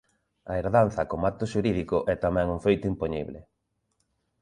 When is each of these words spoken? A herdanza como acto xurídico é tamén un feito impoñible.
A 0.51 0.53
herdanza 0.59 1.01
como 1.11 1.27
acto 1.31 1.45
xurídico 1.53 1.97
é 2.13 2.15
tamén 2.25 2.47
un 2.55 2.59
feito 2.65 2.85
impoñible. 2.93 3.39